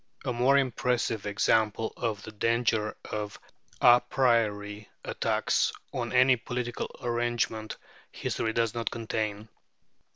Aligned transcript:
A 0.25 0.33
more 0.33 0.57
impressive 0.57 1.27
example 1.27 1.93
of 1.95 2.23
the 2.23 2.31
danger 2.31 2.97
of 3.11 3.39
à 3.79 4.01
priori 4.09 4.87
attacks 5.05 5.71
on 5.93 6.11
any 6.11 6.35
political 6.35 6.89
arrangement, 7.03 7.77
history 8.11 8.51
does 8.51 8.73
not 8.73 8.89
contain. 8.89 9.47